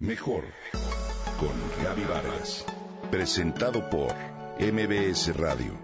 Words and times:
Mejor 0.00 0.44
con 1.40 1.50
Gaby 1.82 2.04
Vargas. 2.04 2.64
Presentado 3.10 3.90
por 3.90 4.14
MBS 4.60 5.36
Radio. 5.36 5.76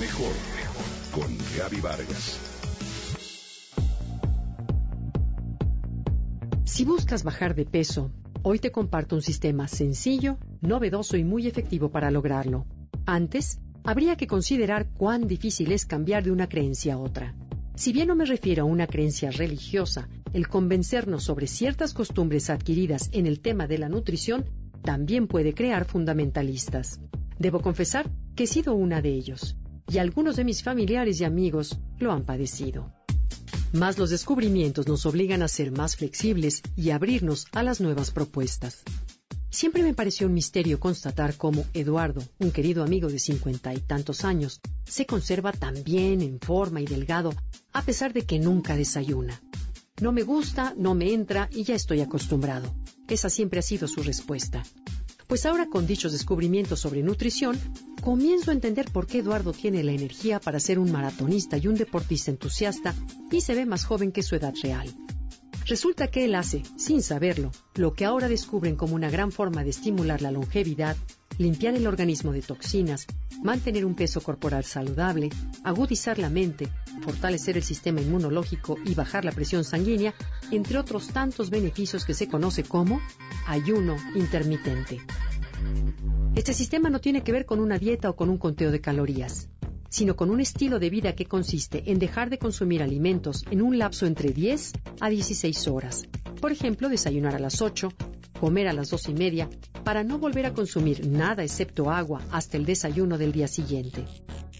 Mejor 0.00 0.32
con 1.12 1.36
Gaby 1.58 1.80
Vargas. 1.82 2.40
Si 6.64 6.86
buscas 6.86 7.22
bajar 7.22 7.54
de 7.54 7.66
peso, 7.66 8.12
hoy 8.42 8.58
te 8.60 8.72
comparto 8.72 9.14
un 9.14 9.20
sistema 9.20 9.68
sencillo, 9.68 10.38
novedoso 10.62 11.18
y 11.18 11.24
muy 11.24 11.46
efectivo 11.46 11.90
para 11.90 12.10
lograrlo. 12.10 12.64
Antes, 13.04 13.60
habría 13.84 14.16
que 14.16 14.26
considerar 14.26 14.88
cuán 14.94 15.26
difícil 15.26 15.70
es 15.72 15.84
cambiar 15.84 16.24
de 16.24 16.30
una 16.30 16.48
creencia 16.48 16.94
a 16.94 16.98
otra. 16.98 17.34
Si 17.74 17.92
bien 17.92 18.08
no 18.08 18.16
me 18.16 18.24
refiero 18.24 18.62
a 18.62 18.66
una 18.66 18.86
creencia 18.86 19.30
religiosa, 19.30 20.08
el 20.32 20.48
convencernos 20.48 21.24
sobre 21.24 21.46
ciertas 21.46 21.94
costumbres 21.94 22.50
adquiridas 22.50 23.08
en 23.12 23.26
el 23.26 23.40
tema 23.40 23.66
de 23.66 23.78
la 23.78 23.88
nutrición 23.88 24.44
también 24.82 25.26
puede 25.26 25.54
crear 25.54 25.84
fundamentalistas. 25.84 27.00
Debo 27.38 27.60
confesar 27.60 28.10
que 28.34 28.44
he 28.44 28.46
sido 28.46 28.74
una 28.74 29.02
de 29.02 29.12
ellos, 29.12 29.56
y 29.90 29.98
algunos 29.98 30.36
de 30.36 30.44
mis 30.44 30.62
familiares 30.62 31.20
y 31.20 31.24
amigos 31.24 31.78
lo 31.98 32.12
han 32.12 32.24
padecido. 32.24 32.92
Más 33.72 33.98
los 33.98 34.10
descubrimientos 34.10 34.88
nos 34.88 35.04
obligan 35.04 35.42
a 35.42 35.48
ser 35.48 35.72
más 35.72 35.96
flexibles 35.96 36.62
y 36.76 36.90
abrirnos 36.90 37.46
a 37.52 37.62
las 37.62 37.80
nuevas 37.80 38.10
propuestas. 38.10 38.82
Siempre 39.50 39.82
me 39.82 39.94
pareció 39.94 40.26
un 40.26 40.34
misterio 40.34 40.78
constatar 40.78 41.36
cómo 41.36 41.64
Eduardo, 41.74 42.22
un 42.38 42.50
querido 42.50 42.82
amigo 42.82 43.08
de 43.08 43.18
cincuenta 43.18 43.74
y 43.74 43.78
tantos 43.78 44.24
años, 44.24 44.60
se 44.84 45.06
conserva 45.06 45.52
tan 45.52 45.82
bien 45.84 46.22
en 46.22 46.38
forma 46.38 46.80
y 46.80 46.86
delgado 46.86 47.34
a 47.72 47.82
pesar 47.82 48.12
de 48.12 48.22
que 48.22 48.38
nunca 48.38 48.76
desayuna. 48.76 49.40
No 50.00 50.12
me 50.12 50.22
gusta, 50.22 50.74
no 50.76 50.94
me 50.94 51.12
entra 51.12 51.48
y 51.52 51.64
ya 51.64 51.74
estoy 51.74 52.00
acostumbrado. 52.00 52.72
Esa 53.08 53.28
siempre 53.28 53.58
ha 53.58 53.62
sido 53.62 53.88
su 53.88 54.02
respuesta. 54.02 54.62
Pues 55.26 55.44
ahora 55.44 55.66
con 55.68 55.86
dichos 55.86 56.12
descubrimientos 56.12 56.80
sobre 56.80 57.02
nutrición, 57.02 57.58
comienzo 58.00 58.50
a 58.50 58.54
entender 58.54 58.90
por 58.92 59.06
qué 59.06 59.18
Eduardo 59.18 59.52
tiene 59.52 59.82
la 59.82 59.92
energía 59.92 60.40
para 60.40 60.60
ser 60.60 60.78
un 60.78 60.92
maratonista 60.92 61.58
y 61.58 61.66
un 61.66 61.74
deportista 61.74 62.30
entusiasta 62.30 62.94
y 63.30 63.40
se 63.40 63.54
ve 63.54 63.66
más 63.66 63.84
joven 63.84 64.12
que 64.12 64.22
su 64.22 64.36
edad 64.36 64.54
real. 64.62 64.88
Resulta 65.66 66.08
que 66.08 66.24
él 66.24 66.34
hace, 66.34 66.62
sin 66.76 67.02
saberlo, 67.02 67.50
lo 67.74 67.92
que 67.92 68.06
ahora 68.06 68.28
descubren 68.28 68.74
como 68.74 68.94
una 68.94 69.10
gran 69.10 69.32
forma 69.32 69.64
de 69.64 69.70
estimular 69.70 70.22
la 70.22 70.30
longevidad, 70.30 70.96
limpiar 71.36 71.74
el 71.74 71.86
organismo 71.86 72.32
de 72.32 72.40
toxinas, 72.40 73.06
mantener 73.42 73.84
un 73.84 73.94
peso 73.94 74.22
corporal 74.22 74.64
saludable, 74.64 75.28
agudizar 75.64 76.18
la 76.18 76.30
mente, 76.30 76.68
fortalecer 76.98 77.56
el 77.56 77.62
sistema 77.62 78.00
inmunológico 78.00 78.76
y 78.84 78.94
bajar 78.94 79.24
la 79.24 79.32
presión 79.32 79.64
sanguínea, 79.64 80.14
entre 80.50 80.78
otros 80.78 81.08
tantos 81.08 81.50
beneficios 81.50 82.04
que 82.04 82.14
se 82.14 82.28
conoce 82.28 82.62
como 82.62 83.00
ayuno 83.46 83.96
intermitente. 84.14 85.00
Este 86.34 86.54
sistema 86.54 86.90
no 86.90 87.00
tiene 87.00 87.22
que 87.22 87.32
ver 87.32 87.46
con 87.46 87.60
una 87.60 87.78
dieta 87.78 88.10
o 88.10 88.16
con 88.16 88.28
un 88.30 88.38
conteo 88.38 88.70
de 88.70 88.80
calorías 88.80 89.48
sino 89.88 90.16
con 90.16 90.30
un 90.30 90.40
estilo 90.40 90.78
de 90.78 90.90
vida 90.90 91.14
que 91.14 91.26
consiste 91.26 91.90
en 91.90 91.98
dejar 91.98 92.30
de 92.30 92.38
consumir 92.38 92.82
alimentos 92.82 93.44
en 93.50 93.62
un 93.62 93.78
lapso 93.78 94.06
entre 94.06 94.30
10 94.30 94.72
a 95.00 95.08
16 95.08 95.68
horas. 95.68 96.06
Por 96.40 96.52
ejemplo, 96.52 96.88
desayunar 96.88 97.34
a 97.34 97.38
las 97.38 97.62
8, 97.62 97.88
comer 98.38 98.68
a 98.68 98.72
las 98.72 98.90
2 98.90 99.08
y 99.08 99.14
media, 99.14 99.48
para 99.84 100.04
no 100.04 100.18
volver 100.18 100.46
a 100.46 100.52
consumir 100.52 101.06
nada 101.06 101.42
excepto 101.42 101.90
agua 101.90 102.22
hasta 102.30 102.56
el 102.56 102.66
desayuno 102.66 103.18
del 103.18 103.32
día 103.32 103.48
siguiente. 103.48 104.04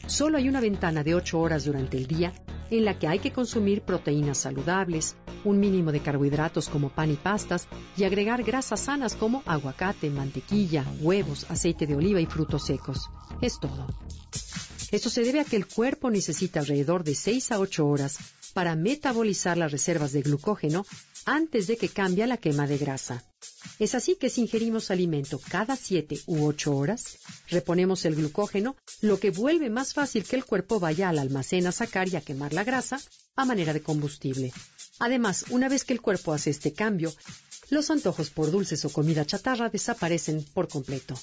Solo 0.09 0.39
hay 0.39 0.49
una 0.49 0.61
ventana 0.61 1.05
de 1.05 1.15
8 1.15 1.39
horas 1.39 1.67
durante 1.67 1.99
el 1.99 2.07
día 2.07 2.33
en 2.71 2.87
la 2.87 2.99
que 2.99 3.07
hay 3.09 3.19
que 3.19 3.31
consumir 3.31 3.83
proteínas 3.83 4.39
saludables, 4.39 5.17
un 5.45 5.61
mínimo 5.61 5.93
de 5.93 6.01
carbohidratos 6.01 6.71
como 6.71 6.89
pan 6.89 7.11
y 7.11 7.17
pastas 7.17 7.69
y 7.95 8.05
agregar 8.05 8.43
grasas 8.43 8.81
sanas 8.81 9.15
como 9.15 9.43
aguacate, 9.45 10.09
mantequilla, 10.09 10.85
huevos, 11.01 11.47
aceite 11.51 11.87
de 11.87 11.95
oliva 11.95 12.23
y 12.23 12.27
frutos 12.27 12.65
secos. 12.65 13.11
Es 13.43 13.61
todo. 13.61 13.87
Esto 14.91 15.11
se 15.11 15.23
debe 15.23 15.41
a 15.41 15.45
que 15.45 15.57
el 15.57 15.67
cuerpo 15.67 16.11
necesita 16.11 16.61
alrededor 16.61 17.05
de 17.05 17.15
6 17.15 17.53
a 17.53 17.59
8 17.59 17.87
horas 17.87 18.19
para 18.55 18.77
metabolizar 18.77 19.59
las 19.59 19.73
reservas 19.73 20.13
de 20.13 20.23
glucógeno 20.23 20.87
antes 21.27 21.67
de 21.67 21.77
que 21.77 21.91
cambie 21.91 22.27
la 22.27 22.39
quema 22.39 22.67
de 22.67 22.79
grasa. 22.79 23.23
Es 23.79 23.95
así 23.95 24.17
que 24.17 24.29
si 24.29 24.41
ingerimos 24.41 24.91
alimento 24.91 25.41
cada 25.51 25.77
7 25.77 26.21
u 26.27 26.45
8 26.47 26.75
horas, 26.75 27.19
reponemos 27.49 28.05
el 28.05 28.17
glucógeno, 28.17 28.77
lo 29.01 29.21
que 29.21 29.31
vuelve 29.31 29.71
más 29.71 29.95
fácil 29.95 30.25
que 30.25 30.35
el 30.35 30.45
cuerpo 30.45 30.81
vaya 30.81 31.09
al 31.09 31.19
almacén 31.19 31.67
a 31.67 31.73
sacar 31.73 32.09
y 32.09 32.17
a 32.17 32.21
quemar 32.21 32.53
la 32.53 32.65
grasa 32.65 33.01
a 33.37 33.45
manera 33.45 33.73
de 33.73 33.83
combustible. 33.83 34.53
Además, 34.99 35.45
una 35.51 35.69
vez 35.69 35.85
que 35.85 35.93
el 35.93 36.01
cuerpo 36.01 36.33
hace 36.33 36.51
este 36.51 36.73
cambio, 36.73 37.15
los 37.71 37.91
antojos 37.91 38.31
por 38.31 38.51
dulces 38.51 38.85
o 38.85 38.91
comida 38.91 39.25
chatarra 39.25 39.69
desaparecen 39.69 40.45
por 40.55 40.67
completo. 40.67 41.17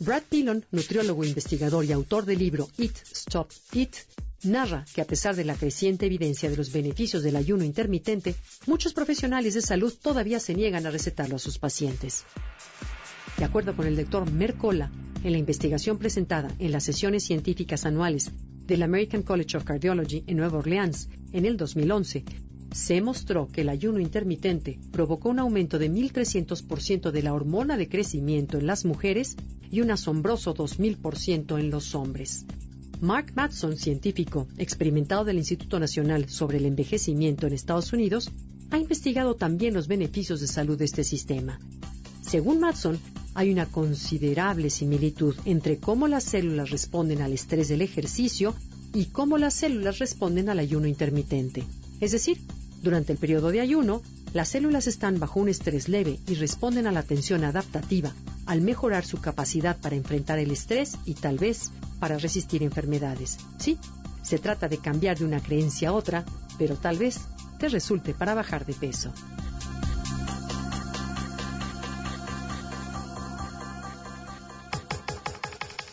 Brad 0.00 0.24
Pillon, 0.24 0.66
nutriólogo, 0.72 1.24
investigador 1.24 1.84
y 1.86 1.92
autor 1.92 2.26
del 2.26 2.38
libro 2.38 2.68
Eat, 2.78 2.96
Stop, 3.12 3.50
Eat, 3.72 3.94
narra 4.44 4.84
que 4.94 5.00
a 5.00 5.06
pesar 5.06 5.36
de 5.36 5.44
la 5.44 5.56
creciente 5.56 6.06
evidencia 6.06 6.50
de 6.50 6.56
los 6.56 6.72
beneficios 6.72 7.22
del 7.22 7.36
ayuno 7.36 7.64
intermitente, 7.64 8.34
muchos 8.66 8.92
profesionales 8.92 9.54
de 9.54 9.62
salud 9.62 9.92
todavía 10.00 10.40
se 10.40 10.54
niegan 10.54 10.86
a 10.86 10.90
recetarlo 10.90 11.36
a 11.36 11.38
sus 11.38 11.58
pacientes. 11.58 12.24
De 13.38 13.44
acuerdo 13.44 13.74
con 13.74 13.86
el 13.86 13.96
doctor 13.96 14.30
Mercola, 14.30 14.90
en 15.24 15.32
la 15.32 15.38
investigación 15.38 15.98
presentada 15.98 16.54
en 16.58 16.70
las 16.70 16.84
sesiones 16.84 17.24
científicas 17.24 17.84
anuales 17.84 18.30
del 18.66 18.82
American 18.82 19.22
College 19.22 19.56
of 19.56 19.64
Cardiology 19.64 20.22
en 20.26 20.36
Nueva 20.36 20.58
Orleans 20.58 21.08
en 21.32 21.44
el 21.44 21.56
2011, 21.56 22.24
se 22.72 23.00
mostró 23.00 23.48
que 23.48 23.60
el 23.60 23.68
ayuno 23.68 24.00
intermitente 24.00 24.78
provocó 24.90 25.30
un 25.30 25.38
aumento 25.38 25.78
de 25.78 25.90
1.300% 25.90 27.10
de 27.10 27.22
la 27.22 27.32
hormona 27.32 27.76
de 27.76 27.88
crecimiento 27.88 28.58
en 28.58 28.66
las 28.66 28.84
mujeres 28.84 29.36
y 29.70 29.80
un 29.80 29.90
asombroso 29.90 30.54
2.000% 30.54 31.58
en 31.58 31.70
los 31.70 31.94
hombres. 31.94 32.46
Mark 33.00 33.32
Matson, 33.34 33.76
científico 33.76 34.48
experimentado 34.56 35.24
del 35.24 35.38
Instituto 35.38 35.78
Nacional 35.78 36.28
sobre 36.28 36.58
el 36.58 36.66
Envejecimiento 36.66 37.46
en 37.46 37.52
Estados 37.52 37.92
Unidos, 37.92 38.30
ha 38.70 38.78
investigado 38.78 39.34
también 39.34 39.74
los 39.74 39.88
beneficios 39.88 40.40
de 40.40 40.46
salud 40.46 40.78
de 40.78 40.84
este 40.84 41.04
sistema. 41.04 41.60
Según 42.22 42.60
Matson, 42.60 42.98
hay 43.34 43.52
una 43.52 43.66
considerable 43.66 44.70
similitud 44.70 45.34
entre 45.44 45.78
cómo 45.78 46.08
las 46.08 46.24
células 46.24 46.70
responden 46.70 47.20
al 47.20 47.32
estrés 47.32 47.68
del 47.68 47.82
ejercicio 47.82 48.54
y 48.92 49.06
cómo 49.06 49.38
las 49.38 49.54
células 49.54 49.98
responden 49.98 50.48
al 50.48 50.58
ayuno 50.58 50.86
intermitente. 50.86 51.64
Es 52.00 52.12
decir, 52.12 52.38
durante 52.82 53.12
el 53.12 53.18
periodo 53.18 53.50
de 53.50 53.60
ayuno, 53.60 54.02
las 54.32 54.48
células 54.48 54.86
están 54.86 55.20
bajo 55.20 55.40
un 55.40 55.48
estrés 55.48 55.88
leve 55.88 56.18
y 56.26 56.34
responden 56.34 56.86
a 56.86 56.92
la 56.92 57.02
tensión 57.02 57.44
adaptativa, 57.44 58.12
al 58.46 58.60
mejorar 58.60 59.04
su 59.04 59.20
capacidad 59.20 59.76
para 59.80 59.96
enfrentar 59.96 60.38
el 60.38 60.50
estrés 60.50 60.96
y 61.04 61.14
tal 61.14 61.38
vez 61.38 61.70
para 62.04 62.18
resistir 62.18 62.62
enfermedades. 62.62 63.38
Sí, 63.56 63.78
se 64.20 64.38
trata 64.38 64.68
de 64.68 64.76
cambiar 64.76 65.16
de 65.16 65.24
una 65.24 65.40
creencia 65.40 65.88
a 65.88 65.92
otra, 65.94 66.22
pero 66.58 66.76
tal 66.76 66.98
vez 66.98 67.18
te 67.58 67.70
resulte 67.70 68.12
para 68.12 68.34
bajar 68.34 68.66
de 68.66 68.74
peso. 68.74 69.10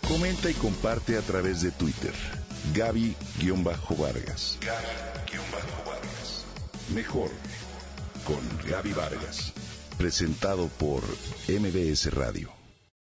Comenta 0.06 0.50
y 0.50 0.54
comparte 0.56 1.18
a 1.18 1.22
través 1.22 1.62
de 1.62 1.72
Twitter. 1.72 2.14
Gaby-Vargas. 2.74 4.58
Gaby-Vargas. 4.60 6.46
Mejor 6.94 7.32
con 8.26 8.70
Gaby 8.70 8.92
Vargas. 8.92 9.54
Presentado 9.98 10.68
por 10.78 11.04
MBS 11.48 12.14
Radio. 12.14 12.61